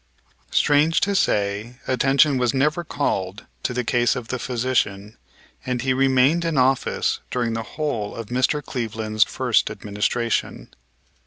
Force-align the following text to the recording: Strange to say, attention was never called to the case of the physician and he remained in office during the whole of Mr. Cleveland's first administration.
Strange 0.49 0.99
to 0.99 1.13
say, 1.13 1.75
attention 1.87 2.39
was 2.39 2.55
never 2.55 2.83
called 2.83 3.45
to 3.61 3.71
the 3.71 3.83
case 3.83 4.15
of 4.15 4.29
the 4.29 4.39
physician 4.39 5.15
and 5.63 5.83
he 5.83 5.93
remained 5.93 6.43
in 6.43 6.57
office 6.57 7.19
during 7.29 7.53
the 7.53 7.61
whole 7.77 8.15
of 8.15 8.25
Mr. 8.29 8.63
Cleveland's 8.65 9.23
first 9.23 9.69
administration. 9.69 10.73